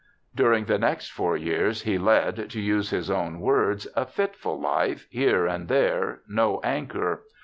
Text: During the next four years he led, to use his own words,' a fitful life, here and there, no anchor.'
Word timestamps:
During 0.35 0.65
the 0.65 0.79
next 0.79 1.11
four 1.11 1.37
years 1.37 1.83
he 1.83 1.99
led, 1.99 2.49
to 2.49 2.59
use 2.59 2.89
his 2.89 3.11
own 3.11 3.39
words,' 3.39 3.85
a 3.95 4.07
fitful 4.07 4.59
life, 4.59 5.05
here 5.11 5.45
and 5.45 5.67
there, 5.67 6.21
no 6.27 6.59
anchor.' 6.63 7.21